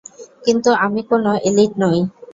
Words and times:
কিন্তু 0.45 0.69
আমি 0.85 1.01
কোনো 1.11 1.31
এলিট 1.47 1.71
নই। 1.81 1.97